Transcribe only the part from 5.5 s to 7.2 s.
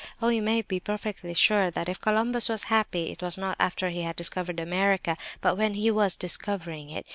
when he was discovering it!